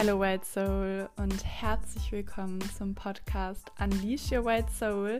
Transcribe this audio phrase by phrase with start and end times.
[0.00, 5.18] Hello White Soul und herzlich willkommen zum Podcast Unleash Your White Soul,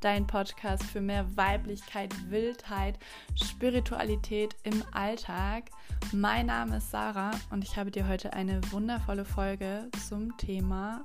[0.00, 2.98] dein Podcast für mehr Weiblichkeit, Wildheit,
[3.36, 5.70] Spiritualität im Alltag.
[6.12, 11.04] Mein Name ist Sarah und ich habe dir heute eine wundervolle Folge zum Thema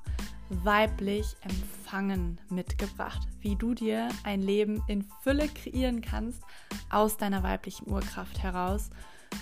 [0.49, 6.41] weiblich empfangen mitgebracht, wie du dir ein Leben in Fülle kreieren kannst
[6.89, 8.89] aus deiner weiblichen Urkraft heraus,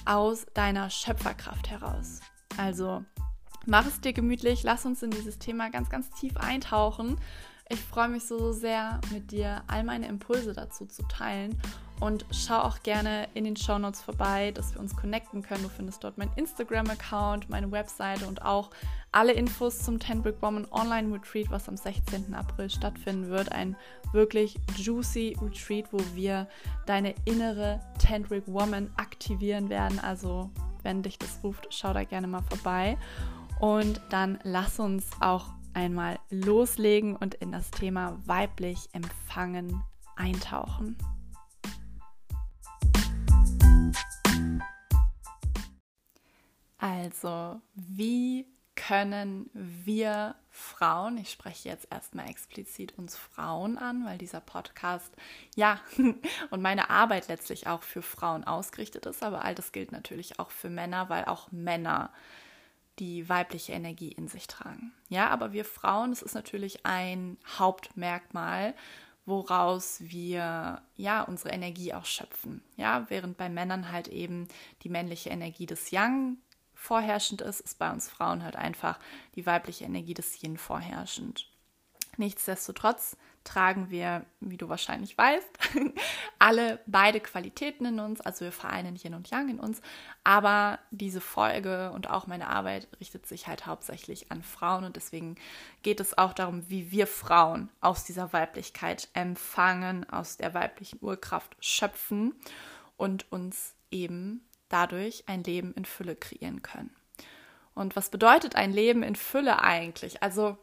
[0.03, 2.19] aus deiner Schöpferkraft heraus.
[2.57, 3.05] Also
[3.69, 7.17] mach es dir gemütlich, lass uns in dieses Thema ganz, ganz tief eintauchen.
[7.71, 11.55] Ich freue mich so, so sehr, mit dir all meine Impulse dazu zu teilen.
[11.99, 15.63] Und schau auch gerne in den Show Notes vorbei, dass wir uns connecten können.
[15.63, 18.71] Du findest dort meinen Instagram-Account, meine Webseite und auch
[19.11, 22.33] alle Infos zum Ten Brick Woman Online Retreat, was am 16.
[22.33, 23.51] April stattfinden wird.
[23.51, 23.75] Ein
[24.13, 26.47] wirklich juicy Retreat, wo wir
[26.85, 29.99] deine innere Ten Brick Woman aktivieren werden.
[29.99, 30.49] Also,
[30.83, 32.97] wenn dich das ruft, schau da gerne mal vorbei.
[33.59, 39.83] Und dann lass uns auch einmal loslegen und in das Thema weiblich empfangen
[40.15, 40.97] eintauchen.
[46.77, 54.39] Also, wie können wir Frauen, ich spreche jetzt erstmal explizit uns Frauen an, weil dieser
[54.39, 55.13] Podcast,
[55.55, 55.81] ja,
[56.49, 60.49] und meine Arbeit letztlich auch für Frauen ausgerichtet ist, aber all das gilt natürlich auch
[60.49, 62.11] für Männer, weil auch Männer
[62.99, 64.91] die weibliche Energie in sich tragen.
[65.07, 68.75] Ja, aber wir Frauen, das ist natürlich ein Hauptmerkmal,
[69.25, 72.61] woraus wir ja unsere Energie auch schöpfen.
[72.75, 74.47] Ja, während bei Männern halt eben
[74.83, 76.37] die männliche Energie des Yang
[76.73, 78.99] vorherrschend ist, ist bei uns Frauen halt einfach
[79.35, 81.49] die weibliche Energie des Yin vorherrschend.
[82.17, 85.49] Nichtsdestotrotz tragen wir, wie du wahrscheinlich weißt,
[86.39, 89.81] alle beide Qualitäten in uns, also wir vereinen Yin und Yang in uns,
[90.23, 95.35] aber diese Folge und auch meine Arbeit richtet sich halt hauptsächlich an Frauen und deswegen
[95.81, 101.55] geht es auch darum, wie wir Frauen aus dieser Weiblichkeit empfangen, aus der weiblichen Urkraft
[101.59, 102.33] schöpfen
[102.97, 106.95] und uns eben dadurch ein Leben in Fülle kreieren können.
[107.73, 110.21] Und was bedeutet ein Leben in Fülle eigentlich?
[110.21, 110.57] Also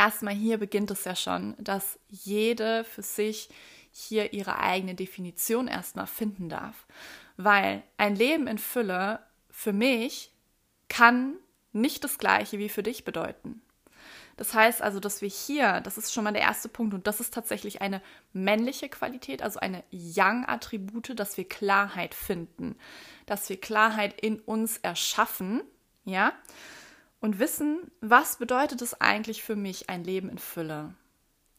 [0.00, 3.50] erstmal hier beginnt es ja schon, dass jede für sich
[3.92, 6.86] hier ihre eigene Definition erstmal finden darf.
[7.36, 10.32] Weil ein Leben in Fülle für mich
[10.88, 11.34] kann
[11.72, 13.60] nicht das gleiche wie für dich bedeuten.
[14.38, 17.20] Das heißt also, dass wir hier, das ist schon mal der erste Punkt, und das
[17.20, 18.00] ist tatsächlich eine
[18.32, 22.76] männliche Qualität, also eine Yang-Attribute, dass wir Klarheit finden,
[23.26, 25.60] dass wir Klarheit in uns erschaffen,
[26.06, 26.32] ja,
[27.20, 30.94] und wissen, was bedeutet es eigentlich für mich, ein Leben in Fülle?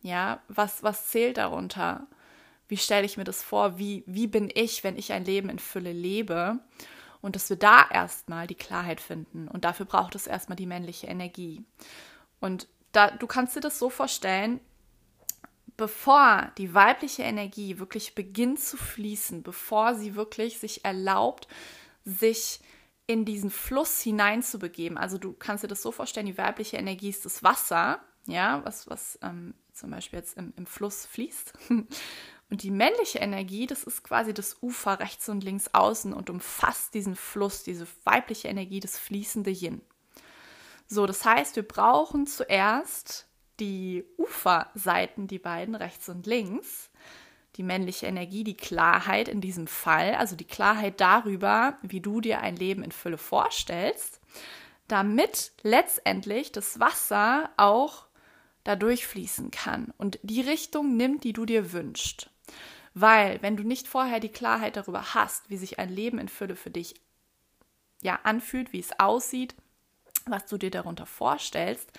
[0.02, 2.08] Ja, was, was zählt darunter?
[2.68, 3.78] Wie stelle ich mir das vor?
[3.78, 6.60] Wie, wie bin ich, wenn ich ein Leben in Fülle lebe?
[7.22, 9.48] Und dass wir da erstmal die Klarheit finden.
[9.48, 11.64] Und dafür braucht es erstmal die männliche Energie.
[12.40, 14.60] Und da, du kannst dir das so vorstellen,
[15.78, 21.48] bevor die weibliche Energie wirklich beginnt zu fließen, bevor sie wirklich sich erlaubt,
[22.04, 22.60] sich
[23.12, 24.98] in diesen Fluss hineinzubegeben.
[24.98, 28.90] Also du kannst dir das so vorstellen, die weibliche Energie ist das Wasser, ja, was,
[28.90, 31.54] was ähm, zum Beispiel jetzt im, im Fluss fließt.
[32.50, 36.94] Und die männliche Energie, das ist quasi das Ufer rechts und links außen und umfasst
[36.94, 39.82] diesen Fluss, diese weibliche Energie, das fließende Yin.
[40.86, 43.26] So, das heißt, wir brauchen zuerst
[43.62, 46.90] die Uferseiten, die beiden rechts und links,
[47.58, 52.42] die männliche Energie, die Klarheit in diesem Fall, also die Klarheit darüber, wie du dir
[52.42, 54.22] ein Leben in Fülle vorstellst,
[54.88, 58.06] damit letztendlich das Wasser auch
[58.64, 62.30] da durchfließen kann und die Richtung nimmt, die du dir wünschst.
[62.94, 66.56] Weil, wenn du nicht vorher die Klarheit darüber hast, wie sich ein Leben in Fülle
[66.56, 66.96] für dich
[68.02, 69.56] ja anfühlt, wie es aussieht,
[70.26, 71.90] was du dir darunter vorstellst,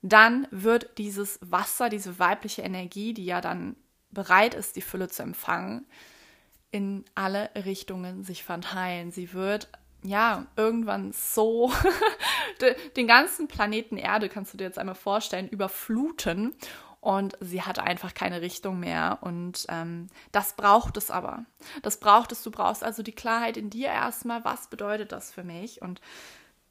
[0.00, 3.76] dann wird dieses Wasser, diese weibliche Energie, die ja dann
[4.10, 5.86] bereit ist, die Fülle zu empfangen,
[6.70, 9.10] in alle Richtungen sich verteilen.
[9.10, 9.68] Sie wird
[10.02, 11.72] ja irgendwann so
[12.96, 16.54] den ganzen Planeten Erde, kannst du dir jetzt einmal vorstellen, überfluten
[17.00, 19.18] und sie hat einfach keine Richtung mehr.
[19.20, 21.44] Und ähm, das braucht es aber.
[21.82, 22.42] Das braucht es.
[22.42, 24.44] Du brauchst also die Klarheit in dir erstmal.
[24.44, 25.80] Was bedeutet das für mich?
[25.80, 26.00] Und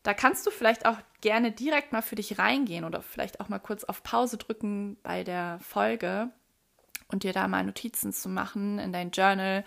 [0.04, 3.60] da kannst du vielleicht auch gerne direkt mal für dich reingehen oder vielleicht auch mal
[3.60, 6.30] kurz auf Pause drücken bei der Folge
[7.08, 9.64] und dir da mal Notizen zu machen in dein Journal,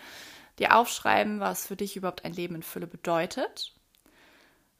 [0.58, 3.74] dir aufschreiben, was für dich überhaupt ein Leben in Fülle bedeutet,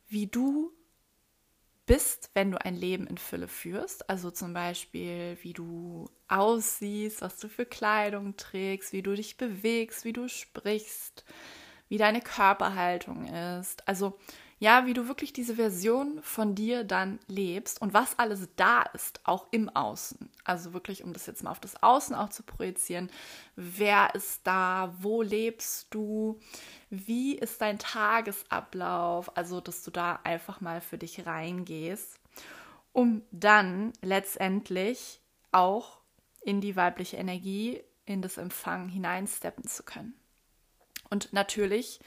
[0.09, 0.73] wie du
[1.87, 4.09] bist, wenn du ein Leben in Fülle führst.
[4.09, 10.05] Also zum Beispiel, wie du aussiehst, was du für Kleidung trägst, wie du dich bewegst,
[10.05, 11.25] wie du sprichst,
[11.89, 13.89] wie deine Körperhaltung ist.
[13.89, 14.19] Also
[14.63, 19.21] Ja, wie du wirklich diese Version von dir dann lebst und was alles da ist,
[19.25, 20.29] auch im Außen.
[20.45, 23.11] Also wirklich, um das jetzt mal auf das Außen auch zu projizieren.
[23.57, 24.95] Wer ist da?
[24.99, 26.39] Wo lebst du?
[26.91, 29.35] Wie ist dein Tagesablauf?
[29.35, 32.21] Also, dass du da einfach mal für dich reingehst,
[32.93, 35.23] um dann letztendlich
[35.53, 36.03] auch
[36.43, 40.13] in die weibliche Energie, in das Empfangen hineinsteppen zu können.
[41.09, 42.01] Und natürlich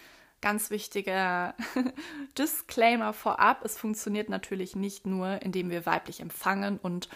[0.43, 1.55] ganz wichtiger
[2.37, 7.07] Disclaimer vorab, es funktioniert natürlich nicht nur, indem wir weiblich empfangen und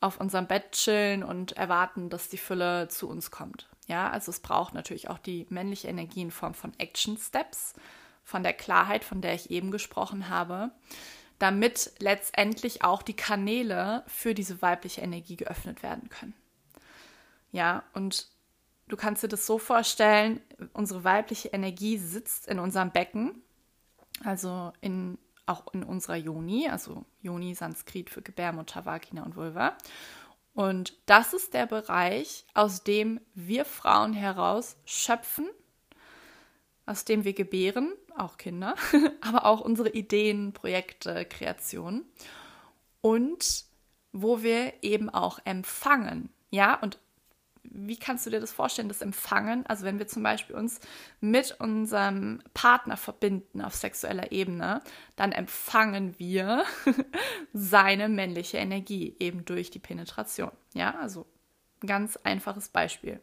[0.00, 3.68] auf unserem Bett chillen und erwarten, dass die Fülle zu uns kommt.
[3.86, 7.74] Ja, also es braucht natürlich auch die männliche Energie in Form von Action Steps,
[8.24, 10.70] von der Klarheit, von der ich eben gesprochen habe,
[11.38, 16.34] damit letztendlich auch die Kanäle für diese weibliche Energie geöffnet werden können.
[17.52, 18.28] Ja, und
[18.88, 20.40] Du kannst dir das so vorstellen,
[20.72, 23.42] unsere weibliche Energie sitzt in unserem Becken,
[24.24, 29.76] also in, auch in unserer Yoni, also Yoni Sanskrit für Gebärmutter, Vagina und Vulva.
[30.54, 35.48] Und das ist der Bereich, aus dem wir Frauen heraus schöpfen,
[36.86, 38.74] aus dem wir gebären, auch Kinder,
[39.20, 42.06] aber auch unsere Ideen, Projekte, Kreationen
[43.02, 43.64] und
[44.12, 46.30] wo wir eben auch empfangen.
[46.50, 46.98] Ja, und
[47.70, 49.64] wie kannst du dir das vorstellen, das Empfangen?
[49.66, 50.80] Also wenn wir zum Beispiel uns
[51.20, 54.82] mit unserem Partner verbinden auf sexueller Ebene,
[55.16, 56.64] dann empfangen wir
[57.52, 60.52] seine männliche Energie eben durch die Penetration.
[60.74, 61.26] Ja, also
[61.82, 63.20] ein ganz einfaches Beispiel.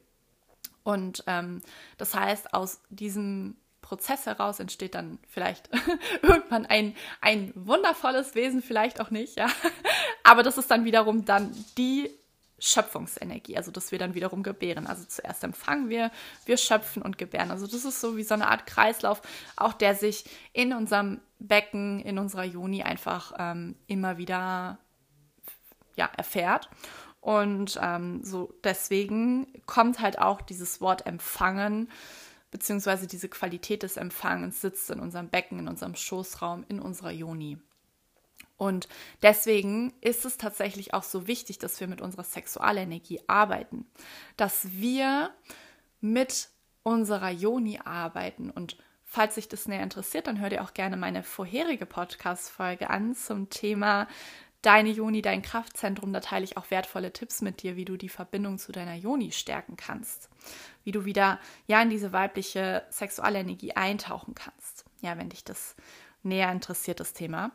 [0.83, 1.61] Und ähm,
[1.97, 5.69] das heißt, aus diesem Prozess heraus entsteht dann vielleicht
[6.21, 9.47] irgendwann ein, ein wundervolles Wesen, vielleicht auch nicht, ja.
[10.23, 12.09] Aber das ist dann wiederum dann die
[12.59, 14.87] Schöpfungsenergie, also dass wir dann wiederum gebären.
[14.87, 16.11] Also zuerst empfangen wir,
[16.45, 17.51] wir schöpfen und gebären.
[17.51, 19.21] Also das ist so wie so eine Art Kreislauf,
[19.55, 24.79] auch der sich in unserem Becken, in unserer Juni einfach ähm, immer wieder
[25.95, 26.69] ja, erfährt.
[27.19, 31.89] Und ähm, so deswegen kommt halt auch dieses Wort empfangen,
[32.51, 37.57] beziehungsweise diese Qualität des Empfangens sitzt in unserem Becken, in unserem Schoßraum, in unserer Joni.
[38.57, 38.87] Und
[39.21, 43.85] deswegen ist es tatsächlich auch so wichtig, dass wir mit unserer Sexualenergie arbeiten,
[44.37, 45.31] dass wir
[45.99, 46.49] mit
[46.83, 48.49] unserer Yoni arbeiten.
[48.49, 53.15] Und falls sich das näher interessiert, dann hört ihr auch gerne meine vorherige Podcast-Folge an
[53.15, 54.07] zum Thema
[54.61, 56.11] Deine Yoni, dein Kraftzentrum.
[56.11, 59.31] Da teile ich auch wertvolle Tipps mit dir, wie du die Verbindung zu deiner Yoni
[59.31, 60.29] stärken kannst.
[60.83, 64.85] Wie du wieder ja in diese weibliche Sexualenergie eintauchen kannst.
[65.01, 65.75] Ja, wenn dich das
[66.23, 67.51] näher interessiert, das Thema.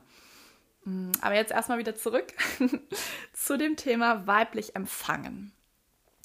[0.84, 2.32] Mm, aber jetzt erstmal wieder zurück
[3.32, 5.52] zu dem Thema weiblich empfangen.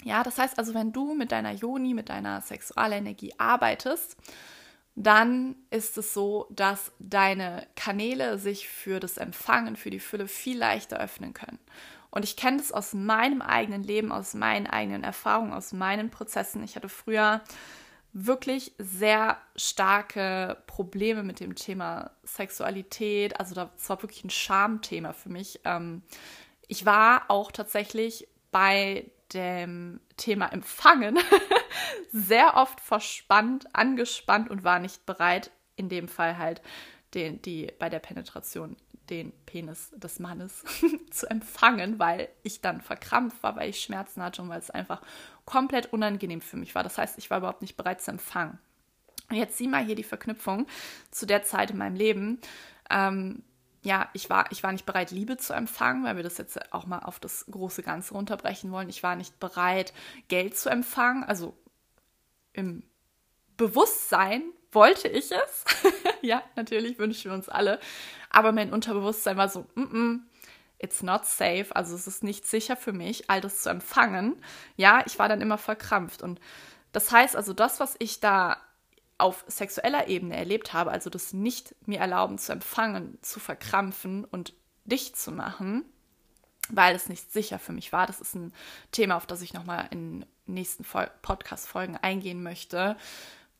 [0.03, 4.17] Ja, das heißt also, wenn du mit deiner Joni, mit deiner Sexualenergie arbeitest,
[4.95, 10.57] dann ist es so, dass deine Kanäle sich für das Empfangen, für die Fülle viel
[10.57, 11.59] leichter öffnen können.
[12.11, 16.63] Und ich kenne das aus meinem eigenen Leben, aus meinen eigenen Erfahrungen, aus meinen Prozessen.
[16.63, 17.41] Ich hatte früher
[18.17, 23.38] wirklich sehr starke Probleme mit dem Thema Sexualität.
[23.41, 25.59] Also das war wirklich ein Schamthema für mich.
[25.65, 26.01] Ähm,
[26.69, 31.19] ich war auch tatsächlich bei dem Thema Empfangen
[32.13, 36.62] sehr oft verspannt, angespannt und war nicht bereit, in dem Fall halt
[37.13, 38.77] den, die bei der Penetration
[39.10, 40.63] den Penis des Mannes
[41.12, 45.01] zu empfangen, weil ich dann verkrampft war, weil ich Schmerzen hatte und weil es einfach
[45.45, 46.83] komplett unangenehm für mich war.
[46.83, 48.59] Das heißt, ich war überhaupt nicht bereit zu empfangen.
[49.29, 50.67] Und jetzt sieh mal hier die Verknüpfung
[51.11, 52.39] zu der Zeit in meinem Leben.
[52.89, 53.43] Ähm,
[53.81, 56.87] ja, ich war, ich war nicht bereit, Liebe zu empfangen, weil wir das jetzt auch
[56.87, 58.89] mal auf das große Ganze runterbrechen wollen.
[58.89, 59.93] Ich war nicht bereit,
[60.27, 61.23] Geld zu empfangen.
[61.23, 61.55] Also
[62.53, 62.83] im
[63.57, 65.65] Bewusstsein wollte ich es.
[66.21, 67.79] ja, natürlich wünschen wir uns alle.
[68.29, 70.19] Aber mein Unterbewusstsein war so, mm -mm,
[70.86, 74.42] it's not safe, also es ist nicht sicher für mich, all das zu empfangen.
[74.77, 76.22] Ja, ich war dann immer verkrampft.
[76.22, 76.39] Und
[76.94, 78.58] das heißt also, das, was ich da
[79.18, 84.54] auf sexueller Ebene erlebt habe, also das nicht mir erlauben zu empfangen, zu verkrampfen und
[84.86, 85.84] dicht zu machen,
[86.70, 88.08] weil es nicht sicher für mich war.
[88.08, 88.54] Das ist ein
[88.92, 90.86] Thema, auf das ich nochmal in nächsten
[91.22, 92.96] Podcast-Folgen eingehen möchte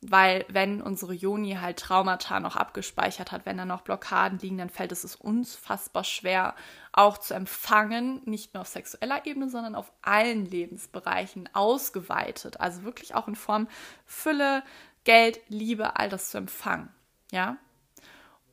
[0.02, 4.70] weil wenn unsere Joni halt Traumata noch abgespeichert hat, wenn da noch Blockaden liegen, dann
[4.70, 6.56] fällt es uns unfassbar schwer,
[6.92, 12.60] auch zu empfangen, nicht nur auf sexueller Ebene, sondern auf allen Lebensbereichen ausgeweitet.
[12.60, 13.68] Also wirklich auch in Form
[14.06, 14.64] Fülle,
[15.04, 16.90] Geld, Liebe, all das zu empfangen.
[17.32, 17.58] Ja.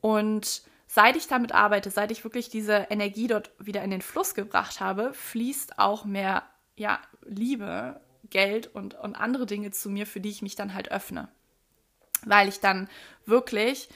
[0.01, 4.35] Und seit ich damit arbeite, seit ich wirklich diese Energie dort wieder in den Fluss
[4.35, 6.43] gebracht habe, fließt auch mehr
[6.75, 8.01] ja, Liebe,
[8.33, 11.29] Geld und, und andere Dinge zu mir, für die ich mich dann halt öffne
[12.25, 12.89] weil ich dann
[13.25, 13.89] wirklich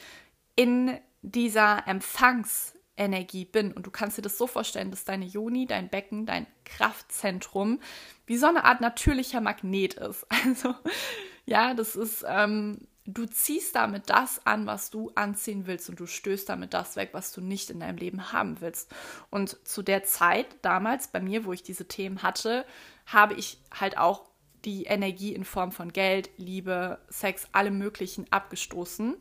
[0.56, 3.72] in dieser Empfangsenergie bin.
[3.74, 7.80] Und du kannst dir das so vorstellen, dass deine Joni, dein Becken, dein Kraftzentrum
[8.26, 10.26] wie so eine Art natürlicher Magnet ist.
[10.46, 10.76] Also
[11.46, 16.06] ja, das ist, ähm, du ziehst damit das an, was du anziehen willst und du
[16.06, 18.94] stößt damit das weg, was du nicht in deinem Leben haben willst.
[19.30, 22.66] Und zu der Zeit damals bei mir, wo ich diese Themen hatte,
[23.06, 24.27] habe ich halt auch
[24.66, 29.16] die Energie in Form von Geld, Liebe, Sex, allem Möglichen abgestoßen.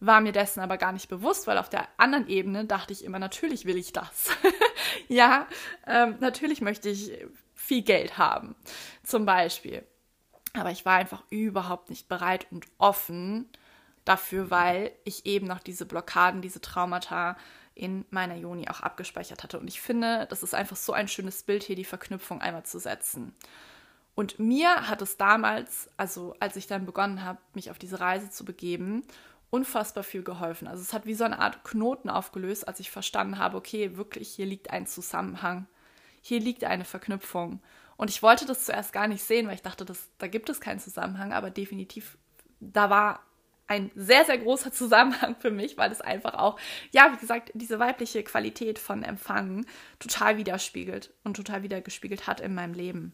[0.00, 3.18] War mir dessen aber gar nicht bewusst, weil auf der anderen Ebene dachte ich immer,
[3.18, 4.30] natürlich will ich das.
[5.08, 5.46] ja,
[5.86, 7.12] ähm, natürlich möchte ich
[7.54, 8.56] viel Geld haben,
[9.04, 9.84] zum Beispiel.
[10.54, 13.48] Aber ich war einfach überhaupt nicht bereit und offen
[14.04, 17.36] dafür, weil ich eben noch diese Blockaden, diese Traumata
[17.74, 19.58] in meiner Joni auch abgespeichert hatte.
[19.58, 22.78] Und ich finde, das ist einfach so ein schönes Bild, hier die Verknüpfung einmal zu
[22.78, 23.34] setzen.
[24.14, 28.30] Und mir hat es damals, also als ich dann begonnen habe, mich auf diese Reise
[28.30, 29.02] zu begeben,
[29.50, 30.68] unfassbar viel geholfen.
[30.68, 34.28] Also es hat wie so eine Art Knoten aufgelöst, als ich verstanden habe, okay, wirklich,
[34.28, 35.66] hier liegt ein Zusammenhang.
[36.22, 37.60] Hier liegt eine Verknüpfung.
[37.96, 40.60] Und ich wollte das zuerst gar nicht sehen, weil ich dachte, das, da gibt es
[40.60, 42.16] keinen Zusammenhang, aber definitiv,
[42.60, 43.20] da war
[43.66, 46.58] ein sehr, sehr großer Zusammenhang für mich, weil es einfach auch,
[46.92, 49.66] ja, wie gesagt, diese weibliche Qualität von Empfangen
[49.98, 53.12] total widerspiegelt und total wiedergespiegelt hat in meinem Leben.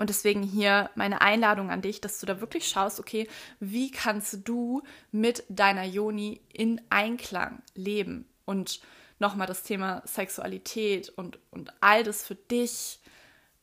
[0.00, 3.28] Und deswegen hier meine Einladung an dich, dass du da wirklich schaust, okay,
[3.58, 8.24] wie kannst du mit deiner Joni in Einklang leben?
[8.46, 8.80] Und
[9.18, 12.98] nochmal das Thema Sexualität und, und all das für dich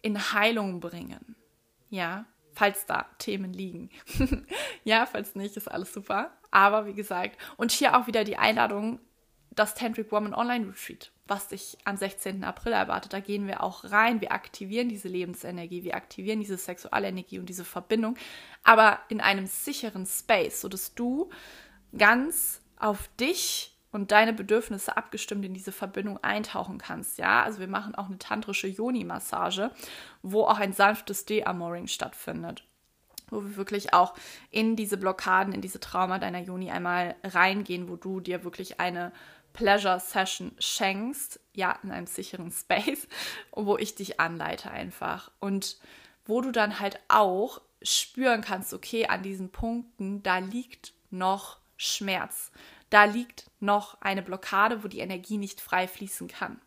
[0.03, 1.35] in Heilung bringen.
[1.89, 3.89] Ja, falls da Themen liegen.
[4.83, 6.37] ja, falls nicht, ist alles super.
[6.51, 8.99] Aber wie gesagt, und hier auch wieder die Einladung,
[9.57, 12.43] das Tantric Woman Online Retreat, was dich am 16.
[12.43, 13.11] April erwartet.
[13.11, 14.21] Da gehen wir auch rein.
[14.21, 18.15] Wir aktivieren diese Lebensenergie, wir aktivieren diese Sexualenergie und diese Verbindung,
[18.63, 21.29] aber in einem sicheren Space, sodass du
[21.97, 27.17] ganz auf dich und deine Bedürfnisse abgestimmt in diese Verbindung eintauchen kannst.
[27.17, 29.71] Ja, also wir machen auch eine tantrische Yoni-Massage,
[30.21, 32.63] wo auch ein sanftes De-Amoring stattfindet.
[33.29, 34.13] Wo wir wirklich auch
[34.51, 39.11] in diese Blockaden, in diese Trauma deiner Joni einmal reingehen, wo du dir wirklich eine
[39.57, 43.07] Pleasure Session schenkst, ja, in einem sicheren Space,
[43.51, 45.31] wo ich dich anleite einfach.
[45.39, 45.77] Und
[46.25, 52.51] wo du dann halt auch spüren kannst, okay, an diesen Punkten, da liegt noch Schmerz
[52.89, 56.61] da liegt noch eine Blockade, wo die Energie nicht frei fließen kann.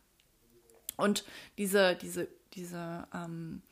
[0.97, 1.25] Und
[1.57, 3.63] diese, diese, diese ähm,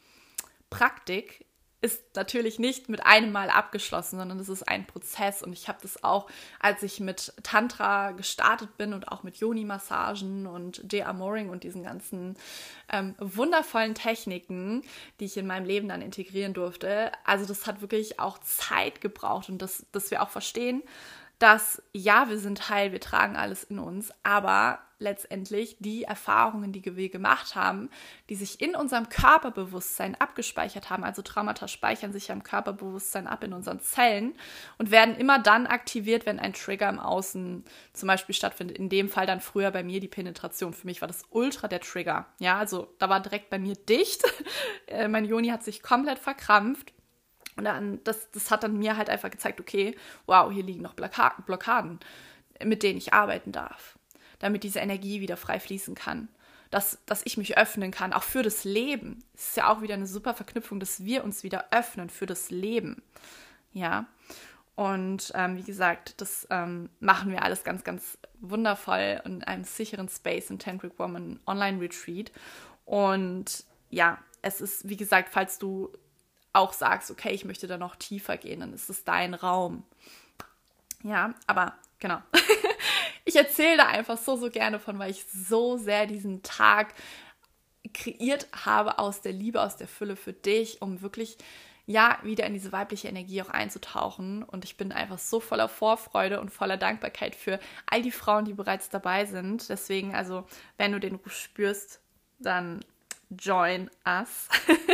[0.70, 1.44] Praktik
[1.80, 5.42] ist natürlich nicht mit einem Mal abgeschlossen, sondern es ist ein Prozess.
[5.42, 10.47] Und ich habe das auch, als ich mit Tantra gestartet bin und auch mit Yoni-Massagen
[10.47, 12.37] und De-Amoring und diesen ganzen
[12.92, 14.82] ähm, wundervollen Techniken,
[15.20, 17.12] die ich in meinem Leben dann integrieren durfte.
[17.25, 20.82] Also das hat wirklich auch Zeit gebraucht und das, dass wir auch verstehen,
[21.38, 26.85] dass ja, wir sind heil, wir tragen alles in uns, aber letztendlich die Erfahrungen, die
[26.97, 27.88] wir gemacht haben,
[28.28, 33.45] die sich in unserem Körperbewusstsein abgespeichert haben, also Traumata speichern sich ja im Körperbewusstsein ab
[33.45, 34.35] in unseren Zellen
[34.76, 38.76] und werden immer dann aktiviert, wenn ein Trigger im Außen zum Beispiel stattfindet.
[38.76, 40.73] In dem Fall dann früher bei mir die Penetration.
[40.73, 42.26] Für mich war das ultra der Trigger.
[42.40, 44.23] Ja, also da war direkt bei mir dicht.
[44.87, 46.95] Äh, mein Joni hat sich komplett verkrampft
[47.59, 49.97] und dann, das, das hat dann mir halt einfach gezeigt, okay,
[50.27, 51.99] wow, hier liegen noch Blockaden,
[52.65, 53.99] mit denen ich arbeiten darf,
[54.38, 56.29] damit diese Energie wieder frei fließen kann.
[56.71, 59.25] Dass, dass ich mich öffnen kann, auch für das Leben.
[59.35, 62.50] Es ist ja auch wieder eine super Verknüpfung, dass wir uns wieder öffnen für das
[62.50, 63.03] Leben.
[63.73, 64.07] Ja.
[64.77, 70.11] Und ähm, wie gesagt, das ähm, machen wir alles ganz, ganz wundervoll in einem sicheren
[70.11, 72.31] Space im Tantric Woman Online Retreat.
[72.85, 75.91] Und ja, es ist, wie gesagt, falls du
[76.52, 79.85] auch sagst, okay, ich möchte da noch tiefer gehen, dann ist es dein Raum.
[81.02, 82.21] Ja, aber genau.
[83.25, 86.95] ich erzähle da einfach so, so gerne von, weil ich so sehr diesen Tag
[87.95, 91.38] kreiert habe aus der Liebe, aus der Fülle für dich, um wirklich
[91.88, 94.43] ja, wieder in diese weibliche Energie auch einzutauchen.
[94.43, 98.52] Und ich bin einfach so voller Vorfreude und voller Dankbarkeit für all die Frauen, die
[98.52, 99.71] bereits dabei sind.
[99.71, 100.45] Deswegen, also,
[100.76, 102.02] wenn du den Ruf spürst,
[102.38, 102.85] dann
[103.31, 104.49] join us.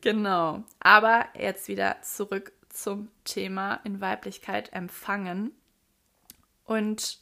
[0.00, 0.62] Genau.
[0.80, 5.52] Aber jetzt wieder zurück zum Thema in Weiblichkeit empfangen.
[6.64, 7.18] Und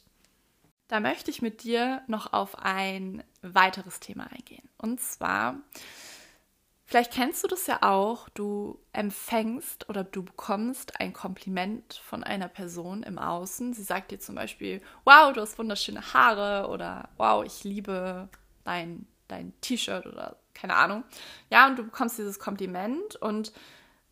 [0.87, 4.67] da möchte ich mit dir noch auf ein weiteres Thema eingehen.
[4.77, 5.55] Und zwar,
[6.85, 12.47] vielleicht kennst du das ja auch, du empfängst oder du bekommst ein Kompliment von einer
[12.47, 13.73] Person im Außen.
[13.73, 18.29] Sie sagt dir zum Beispiel, wow, du hast wunderschöne Haare oder wow, ich liebe
[18.63, 21.03] dein, dein T-Shirt oder keine Ahnung.
[21.49, 23.53] Ja, und du bekommst dieses Kompliment und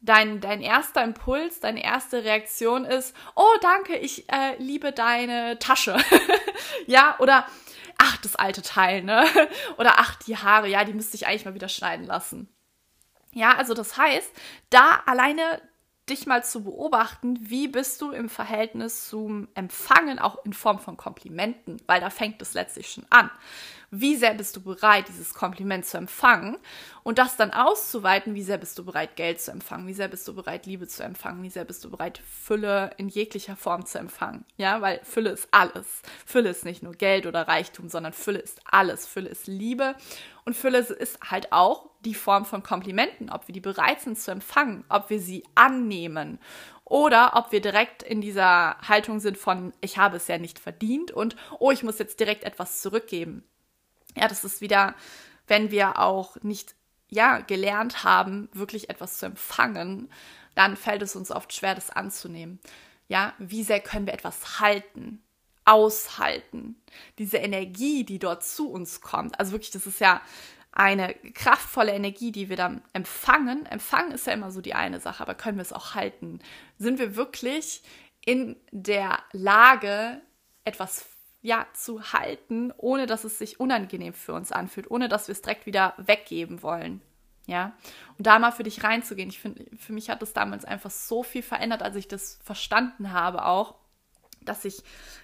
[0.01, 5.97] dein, dein erster Impuls, deine erste Reaktion ist, oh danke, ich äh, liebe deine Tasche.
[6.85, 7.45] ja, oder
[7.97, 9.25] ach, das alte Teil, ne?
[9.77, 12.49] Oder ach, die Haare, ja, die müsste ich eigentlich mal wieder schneiden lassen.
[13.31, 14.31] Ja, also das heißt,
[14.69, 15.61] da alleine
[16.09, 20.97] dich mal zu beobachten, wie bist du im Verhältnis zum Empfangen, auch in Form von
[20.97, 23.31] Komplimenten, weil da fängt es letztlich schon an.
[23.97, 26.57] Wie sehr bist du bereit, dieses Kompliment zu empfangen
[27.03, 30.27] und das dann auszuweiten, wie sehr bist du bereit, Geld zu empfangen, wie sehr bist
[30.27, 33.97] du bereit, Liebe zu empfangen, wie sehr bist du bereit, Fülle in jeglicher Form zu
[33.97, 34.43] empfangen.
[34.57, 36.01] Ja, weil Fülle ist alles.
[36.25, 39.07] Fülle ist nicht nur Geld oder Reichtum, sondern Fülle ist alles.
[39.07, 39.95] Fülle ist Liebe
[40.43, 44.31] und Fülle ist halt auch die Form von Komplimenten, ob wir die bereit sind zu
[44.31, 46.37] empfangen, ob wir sie annehmen
[46.83, 51.11] oder ob wir direkt in dieser Haltung sind von, ich habe es ja nicht verdient
[51.11, 53.43] und, oh, ich muss jetzt direkt etwas zurückgeben.
[54.15, 54.95] Ja, das ist wieder,
[55.47, 56.75] wenn wir auch nicht,
[57.09, 60.09] ja, gelernt haben, wirklich etwas zu empfangen,
[60.55, 62.59] dann fällt es uns oft schwer, das anzunehmen.
[63.07, 65.21] Ja, wie sehr können wir etwas halten,
[65.65, 66.81] aushalten?
[67.19, 69.39] Diese Energie, die dort zu uns kommt.
[69.39, 70.21] Also wirklich, das ist ja
[70.71, 73.65] eine kraftvolle Energie, die wir dann empfangen.
[73.65, 76.39] Empfangen ist ja immer so die eine Sache, aber können wir es auch halten?
[76.77, 77.81] Sind wir wirklich
[78.25, 80.21] in der Lage,
[80.63, 81.05] etwas
[81.45, 85.43] ja, zu halten, ohne dass es sich unangenehm für uns anfühlt, ohne dass wir es
[85.43, 87.01] direkt wieder weggeben wollen.
[87.45, 87.73] Ja,
[88.17, 89.29] und da mal für dich reinzugehen.
[89.29, 93.11] Ich finde, für mich hat das damals einfach so viel verändert, als ich das verstanden
[93.11, 93.75] habe, auch,
[94.41, 94.81] dass ich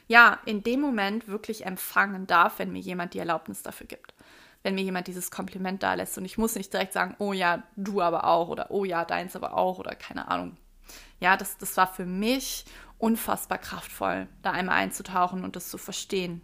[0.07, 4.13] ja in dem Moment wirklich empfangen darf, wenn mir jemand die Erlaubnis dafür gibt.
[4.61, 7.63] Wenn mir jemand dieses Kompliment da lässt und ich muss nicht direkt sagen, oh ja,
[7.75, 10.55] du aber auch oder oh ja, deins aber auch oder keine Ahnung.
[11.21, 12.65] Ja, das, das war für mich
[12.97, 16.41] unfassbar kraftvoll, da einmal einzutauchen und das zu verstehen.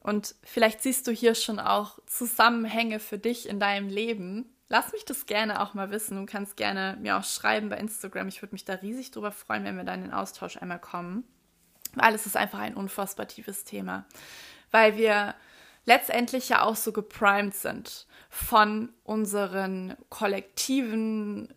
[0.00, 4.56] Und vielleicht siehst du hier schon auch Zusammenhänge für dich in deinem Leben.
[4.68, 6.16] Lass mich das gerne auch mal wissen.
[6.16, 8.28] Du kannst gerne mir auch schreiben bei Instagram.
[8.28, 11.24] Ich würde mich da riesig drüber freuen, wenn wir da in den Austausch einmal kommen.
[11.94, 14.06] Weil es ist einfach ein unfassbar tiefes Thema.
[14.70, 15.34] Weil wir
[15.84, 21.52] letztendlich ja auch so geprimed sind von unseren kollektiven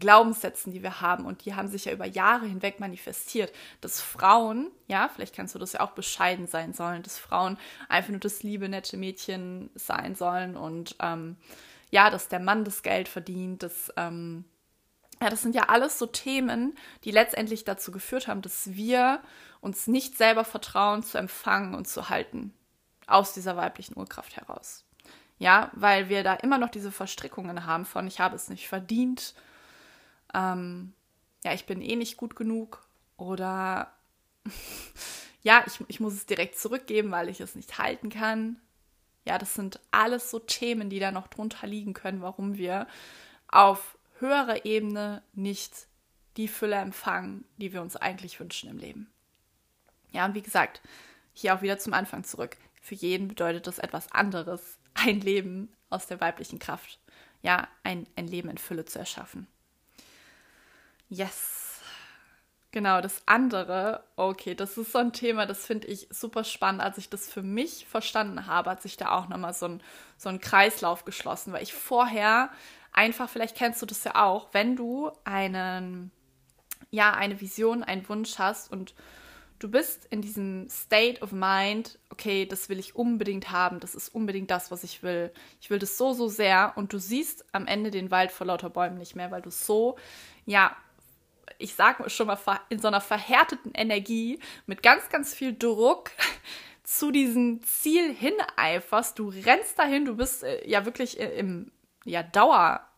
[0.00, 1.24] Glaubenssätzen, die wir haben.
[1.24, 5.58] Und die haben sich ja über Jahre hinweg manifestiert, dass Frauen, ja, vielleicht kannst du
[5.58, 10.14] das ja auch bescheiden sein sollen, dass Frauen einfach nur das liebe, nette Mädchen sein
[10.14, 11.36] sollen und ähm,
[11.90, 14.44] ja, dass der Mann das Geld verdient, dass, ähm,
[15.22, 19.22] ja, das sind ja alles so Themen, die letztendlich dazu geführt haben, dass wir
[19.60, 22.52] uns nicht selber vertrauen zu empfangen und zu halten
[23.06, 24.85] aus dieser weiblichen Urkraft heraus.
[25.38, 29.34] Ja, weil wir da immer noch diese Verstrickungen haben von, ich habe es nicht verdient,
[30.34, 30.94] ähm,
[31.44, 33.92] ja, ich bin eh nicht gut genug oder
[35.42, 38.60] ja, ich, ich muss es direkt zurückgeben, weil ich es nicht halten kann.
[39.26, 42.86] Ja, das sind alles so Themen, die da noch drunter liegen können, warum wir
[43.48, 45.86] auf höherer Ebene nicht
[46.36, 49.10] die Fülle empfangen, die wir uns eigentlich wünschen im Leben.
[50.12, 50.80] Ja, und wie gesagt,
[51.32, 52.56] hier auch wieder zum Anfang zurück.
[52.80, 56.98] Für jeden bedeutet das etwas anderes, ein Leben aus der weiblichen Kraft,
[57.42, 59.46] ja, ein, ein Leben in Fülle zu erschaffen.
[61.08, 61.80] Yes.
[62.72, 66.82] Genau, das andere, okay, das ist so ein Thema, das finde ich super spannend.
[66.82, 69.82] Als ich das für mich verstanden habe, hat sich da auch nochmal so ein,
[70.18, 72.50] so ein Kreislauf geschlossen, weil ich vorher
[72.92, 76.10] einfach, vielleicht kennst du das ja auch, wenn du einen,
[76.90, 78.94] ja, eine Vision, einen Wunsch hast und
[79.58, 84.08] du bist in diesem State of Mind, okay, das will ich unbedingt haben, das ist
[84.08, 85.32] unbedingt das, was ich will.
[85.60, 88.70] Ich will das so, so sehr und du siehst am Ende den Wald vor lauter
[88.70, 89.96] Bäumen nicht mehr, weil du so,
[90.44, 90.76] ja,
[91.58, 92.38] ich sag schon mal,
[92.68, 96.10] in so einer verhärteten Energie mit ganz, ganz viel Druck
[96.82, 99.18] zu diesem Ziel hineiferst.
[99.18, 101.72] Du rennst dahin, du bist äh, ja wirklich im
[102.04, 102.22] ja,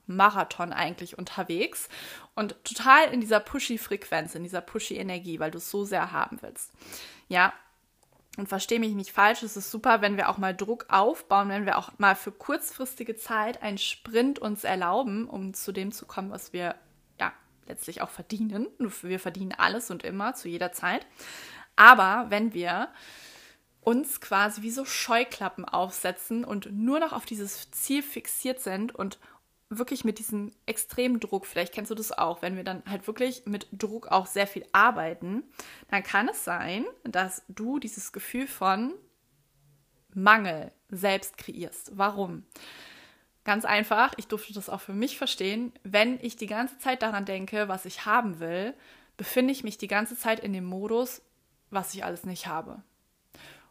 [0.08, 1.88] Dauermarathon eigentlich unterwegs
[2.34, 6.72] und total in dieser Pushy-Frequenz, in dieser Pushy-Energie, weil du es so sehr haben willst.
[7.28, 7.52] Ja,
[8.36, 11.66] und verstehe mich nicht falsch, es ist super, wenn wir auch mal Druck aufbauen, wenn
[11.66, 16.30] wir auch mal für kurzfristige Zeit einen Sprint uns erlauben, um zu dem zu kommen,
[16.30, 16.76] was wir
[17.18, 17.32] ja
[17.66, 18.68] letztlich auch verdienen.
[18.78, 21.04] Wir verdienen alles und immer zu jeder Zeit.
[21.74, 22.88] Aber wenn wir
[23.80, 29.18] uns quasi wie so Scheuklappen aufsetzen und nur noch auf dieses Ziel fixiert sind und
[29.70, 33.44] wirklich mit diesem extremen Druck, vielleicht kennst du das auch, wenn wir dann halt wirklich
[33.44, 35.44] mit Druck auch sehr viel arbeiten,
[35.90, 38.94] dann kann es sein, dass du dieses Gefühl von
[40.14, 41.92] Mangel selbst kreierst.
[41.96, 42.44] Warum?
[43.44, 47.24] Ganz einfach, ich durfte das auch für mich verstehen, wenn ich die ganze Zeit daran
[47.24, 48.74] denke, was ich haben will,
[49.16, 51.22] befinde ich mich die ganze Zeit in dem Modus,
[51.70, 52.82] was ich alles nicht habe.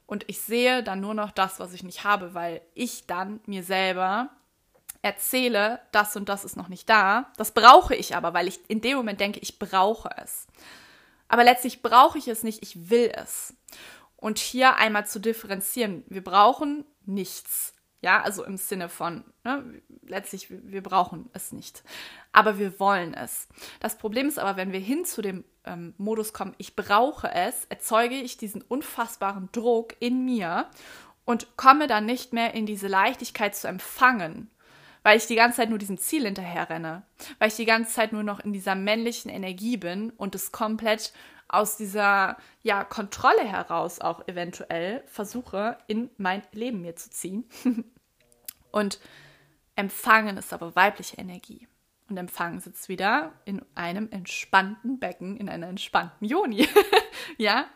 [0.06, 3.64] Und ich sehe dann nur noch das, was ich nicht habe, weil ich dann mir
[3.64, 4.30] selber
[5.02, 7.32] erzähle, das und das ist noch nicht da.
[7.38, 10.48] Das brauche ich aber, weil ich in dem Moment denke, ich brauche es.
[11.28, 13.56] Aber letztlich brauche ich es nicht, ich will es.
[14.16, 16.04] Und hier einmal zu differenzieren.
[16.08, 17.74] Wir brauchen nichts.
[18.02, 21.84] Ja, also im Sinne von, ne, letztlich, wir brauchen es nicht.
[22.32, 23.48] Aber wir wollen es.
[23.80, 27.66] Das Problem ist aber, wenn wir hin zu dem ähm, Modus kommen, ich brauche es,
[27.66, 30.70] erzeuge ich diesen unfassbaren Druck in mir
[31.26, 34.52] und komme dann nicht mehr in diese Leichtigkeit zu empfangen,
[35.08, 37.02] weil ich die ganze Zeit nur diesem Ziel hinterher renne,
[37.40, 41.14] weil ich die ganze Zeit nur noch in dieser männlichen Energie bin und es komplett
[41.48, 47.46] aus dieser ja, Kontrolle heraus auch eventuell versuche, in mein Leben mir zu ziehen.
[48.72, 49.00] und
[49.78, 51.70] empfangen ist aber weibliche Energie.
[52.10, 56.68] Und empfangen sitzt wieder in einem entspannten Becken, in einer entspannten Joni.
[57.38, 57.70] ja?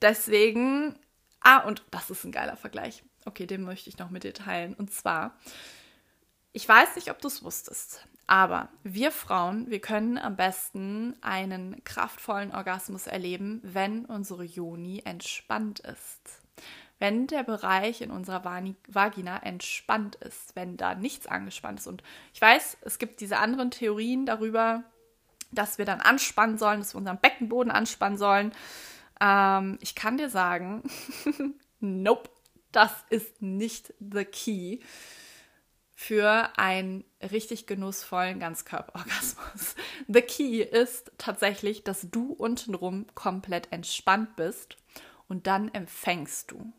[0.00, 0.96] Deswegen,
[1.40, 3.02] ah, und das ist ein geiler Vergleich.
[3.24, 4.74] Okay, den möchte ich noch mit dir teilen.
[4.74, 5.36] Und zwar,
[6.52, 11.82] ich weiß nicht, ob du es wusstest, aber wir Frauen, wir können am besten einen
[11.84, 16.20] kraftvollen Orgasmus erleben, wenn unsere Joni entspannt ist.
[16.98, 21.88] Wenn der Bereich in unserer Vagina entspannt ist, wenn da nichts angespannt ist.
[21.88, 24.84] Und ich weiß, es gibt diese anderen Theorien darüber,
[25.50, 28.52] dass wir dann anspannen sollen, dass wir unseren Beckenboden anspannen sollen.
[29.20, 30.84] Ähm, ich kann dir sagen,
[31.80, 32.30] nope,
[32.70, 34.78] das ist nicht the key
[36.02, 39.76] für einen richtig genussvollen Ganzkörperorgasmus.
[40.08, 44.76] The key ist tatsächlich, dass du untenrum komplett entspannt bist
[45.28, 46.72] und dann empfängst du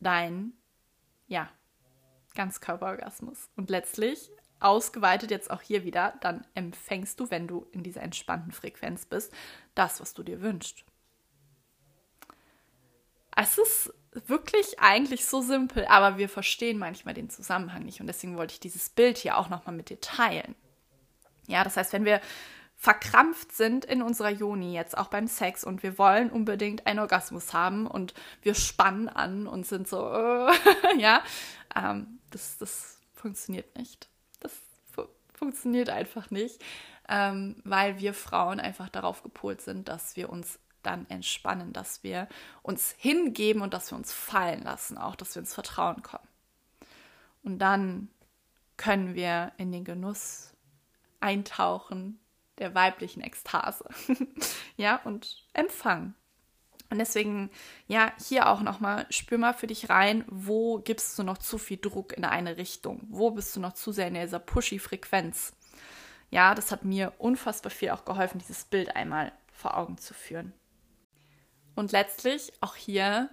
[0.00, 0.54] dein,
[1.26, 1.50] ja,
[2.34, 3.50] Ganzkörperorgasmus.
[3.56, 8.52] Und letztlich, ausgeweitet jetzt auch hier wieder, dann empfängst du, wenn du in dieser entspannten
[8.52, 9.30] Frequenz bist,
[9.74, 10.86] das, was du dir wünschst.
[13.36, 13.92] Es ist
[14.26, 18.60] wirklich eigentlich so simpel, aber wir verstehen manchmal den Zusammenhang nicht und deswegen wollte ich
[18.60, 20.54] dieses Bild hier auch nochmal mit dir teilen.
[21.46, 22.20] Ja, das heißt, wenn wir
[22.76, 27.52] verkrampft sind in unserer Joni, jetzt auch beim Sex und wir wollen unbedingt einen Orgasmus
[27.52, 30.52] haben und wir spannen an und sind so, äh,
[30.98, 31.22] ja,
[31.76, 34.08] ähm, das, das funktioniert nicht.
[34.40, 34.52] Das
[34.90, 36.60] fu funktioniert einfach nicht,
[37.08, 42.28] ähm, weil wir Frauen einfach darauf gepolt sind, dass wir uns dann entspannen, dass wir
[42.62, 46.28] uns hingeben und dass wir uns fallen lassen, auch dass wir ins Vertrauen kommen.
[47.42, 48.08] Und dann
[48.76, 50.54] können wir in den Genuss
[51.20, 52.18] eintauchen
[52.58, 53.84] der weiblichen Ekstase.
[54.76, 56.14] ja, und empfangen.
[56.90, 57.50] Und deswegen,
[57.86, 61.78] ja, hier auch nochmal, spür mal für dich rein, wo gibst du noch zu viel
[61.78, 63.00] Druck in eine Richtung?
[63.08, 65.54] Wo bist du noch zu sehr in dieser pushy-Frequenz?
[66.30, 70.52] Ja, das hat mir unfassbar viel auch geholfen, dieses Bild einmal vor Augen zu führen.
[71.74, 73.30] Und letztlich auch hier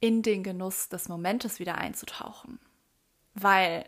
[0.00, 2.58] in den Genuss des Momentes wieder einzutauchen.
[3.34, 3.84] Weil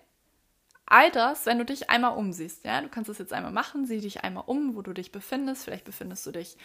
[0.86, 4.00] all das, wenn du dich einmal umsiehst, ja, du kannst es jetzt einmal machen, sieh
[4.00, 5.64] dich einmal um, wo du dich befindest.
[5.64, 6.56] Vielleicht befindest du dich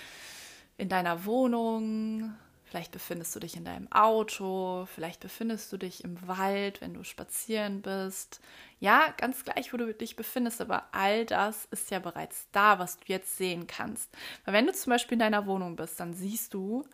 [0.78, 6.28] in deiner Wohnung, vielleicht befindest du dich in deinem Auto, vielleicht befindest du dich im
[6.28, 8.42] Wald, wenn du spazieren bist.
[8.80, 12.98] Ja, ganz gleich, wo du dich befindest, aber all das ist ja bereits da, was
[12.98, 14.12] du jetzt sehen kannst.
[14.46, 16.86] Weil wenn du zum Beispiel in deiner Wohnung bist, dann siehst du,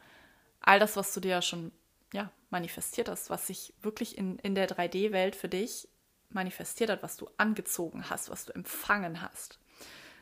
[0.64, 1.72] all das, was du dir ja schon
[2.14, 5.88] ja, manifestiert hast, was sich wirklich in, in der 3D-Welt für dich
[6.30, 9.60] manifestiert hat, was du angezogen hast, was du empfangen hast.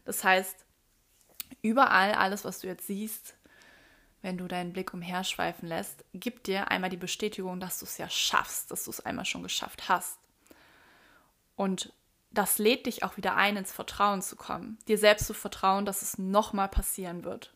[0.03, 0.65] Das heißt,
[1.61, 3.35] überall alles, was du jetzt siehst,
[4.21, 8.09] wenn du deinen Blick umherschweifen lässt, gibt dir einmal die Bestätigung, dass du es ja
[8.09, 10.19] schaffst, dass du es einmal schon geschafft hast.
[11.55, 11.93] Und
[12.31, 16.01] das lädt dich auch wieder ein, ins Vertrauen zu kommen, dir selbst zu vertrauen, dass
[16.01, 17.53] es nochmal passieren wird.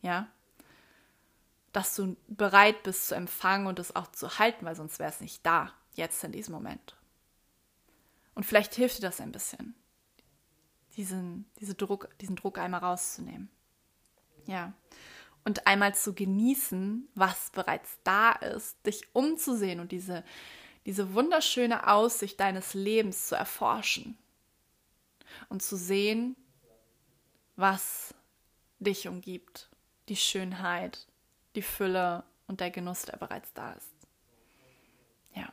[0.00, 0.28] Ja,
[1.72, 5.20] dass du bereit bist zu empfangen und es auch zu halten, weil sonst wäre es
[5.20, 6.96] nicht da, jetzt in diesem Moment.
[8.34, 9.74] Und vielleicht hilft dir das ein bisschen,
[10.96, 13.50] diesen, diese Druck, diesen Druck einmal rauszunehmen.
[14.46, 14.72] Ja.
[15.44, 20.22] Und einmal zu genießen, was bereits da ist, dich umzusehen und diese,
[20.86, 24.16] diese wunderschöne Aussicht deines Lebens zu erforschen.
[25.48, 26.36] Und zu sehen,
[27.56, 28.14] was
[28.78, 29.68] dich umgibt,
[30.08, 31.07] die Schönheit,
[31.58, 33.90] die Fülle und der Genuss, der bereits da ist.
[35.34, 35.52] Ja.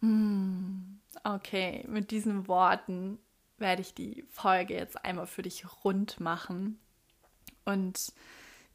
[0.00, 3.18] Hm, okay, mit diesen Worten
[3.58, 6.78] werde ich die Folge jetzt einmal für dich rund machen.
[7.64, 8.12] Und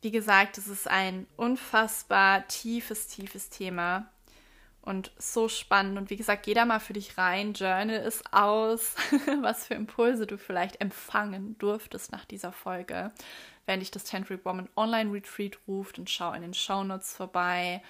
[0.01, 4.09] wie gesagt, es ist ein unfassbar tiefes, tiefes Thema
[4.81, 5.97] und so spannend.
[5.97, 8.95] Und wie gesagt, geh da mal für dich rein, journal es aus,
[9.41, 13.13] was für Impulse du vielleicht empfangen durftest nach dieser Folge
[13.67, 17.83] wenn dich das Tantric Woman Online Retreat ruft und schau in den Shownotes vorbei.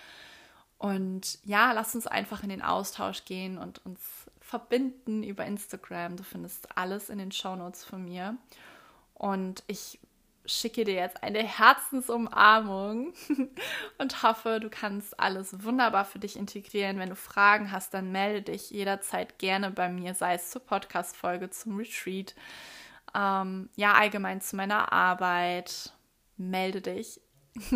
[0.78, 4.02] Und ja, lass uns einfach in den Austausch gehen und uns
[4.42, 6.18] verbinden über Instagram.
[6.18, 8.38] Du findest alles in den Shownotes von mir.
[9.14, 10.00] Und ich
[10.48, 13.14] schicke dir jetzt eine Herzensumarmung
[13.98, 17.00] und hoffe, du kannst alles wunderbar für dich integrieren.
[17.00, 21.50] Wenn du Fragen hast, dann melde dich jederzeit gerne bei mir, sei es zur Podcast-Folge,
[21.50, 22.34] zum Retreat,
[23.18, 25.94] ähm, ja, allgemein zu meiner Arbeit.
[26.38, 27.20] Melde dich.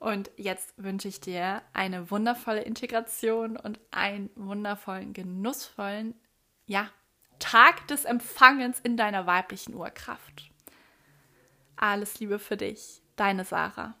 [0.00, 6.14] und jetzt wünsche ich dir eine wundervolle Integration und einen wundervollen, genussvollen,
[6.66, 6.90] ja,
[7.38, 10.50] Tag des Empfangens in deiner weiblichen Urkraft.
[11.76, 13.94] Alles Liebe für dich, deine Sarah.